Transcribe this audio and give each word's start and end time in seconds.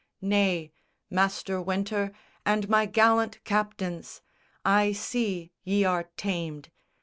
Nay, 0.23 0.71
master 1.11 1.61
Wynter 1.61 2.11
and 2.43 2.67
my 2.67 2.87
gallant 2.87 3.43
captains, 3.43 4.23
I 4.65 4.93
see 4.93 5.51
ye 5.63 5.83
are 5.83 6.09
tamed. 6.17 6.71